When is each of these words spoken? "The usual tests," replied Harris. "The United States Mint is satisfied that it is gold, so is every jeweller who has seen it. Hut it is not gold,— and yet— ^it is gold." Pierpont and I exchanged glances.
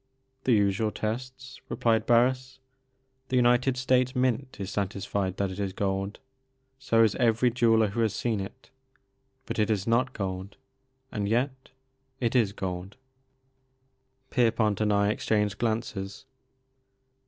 "The 0.45 0.53
usual 0.53 0.89
tests," 0.89 1.61
replied 1.69 2.05
Harris. 2.07 2.57
"The 3.29 3.35
United 3.35 3.77
States 3.77 4.15
Mint 4.15 4.59
is 4.59 4.71
satisfied 4.71 5.37
that 5.37 5.51
it 5.51 5.59
is 5.59 5.73
gold, 5.73 6.17
so 6.79 7.03
is 7.03 7.13
every 7.17 7.51
jeweller 7.51 7.89
who 7.89 7.99
has 7.99 8.15
seen 8.15 8.39
it. 8.39 8.71
Hut 9.47 9.59
it 9.59 9.69
is 9.69 9.85
not 9.85 10.13
gold,— 10.13 10.57
and 11.11 11.29
yet— 11.29 11.69
^it 12.19 12.35
is 12.35 12.51
gold." 12.51 12.97
Pierpont 14.31 14.81
and 14.81 14.91
I 14.91 15.09
exchanged 15.11 15.59
glances. 15.59 16.25